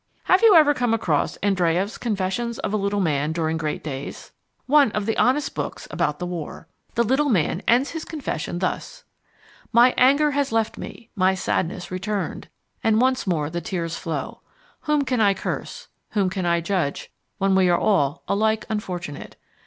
Have 0.23 0.41
you 0.41 0.55
ever 0.55 0.73
come 0.73 0.95
across 0.95 1.37
Andreyev's 1.43 1.99
Confessions 1.99 2.57
of 2.57 2.73
a 2.73 2.77
Little 2.77 3.01
Man 3.01 3.31
During 3.33 3.55
Great 3.55 3.83
Days? 3.83 4.31
One 4.65 4.91
of 4.93 5.05
the 5.05 5.15
honest 5.15 5.53
books 5.53 5.85
of 5.85 5.99
the 6.17 6.25
War. 6.25 6.67
The 6.95 7.03
Little 7.03 7.29
Man 7.29 7.61
ends 7.67 7.91
his 7.91 8.03
confession 8.03 8.57
thus 8.57 9.03
My 9.71 9.93
anger 9.99 10.31
has 10.31 10.51
left 10.51 10.79
me, 10.79 11.11
my 11.15 11.35
sadness 11.35 11.91
returned, 11.91 12.47
and 12.83 12.99
once 12.99 13.27
more 13.27 13.51
the 13.51 13.61
tears 13.61 13.95
flow. 13.95 14.41
Whom 14.85 15.03
can 15.05 15.21
I 15.21 15.35
curse, 15.35 15.87
whom 16.13 16.31
can 16.31 16.47
I 16.47 16.61
judge, 16.61 17.11
when 17.37 17.53
we 17.53 17.69
are 17.69 17.77
all 17.77 18.23
alike 18.27 18.65
unfortunate? 18.69 19.35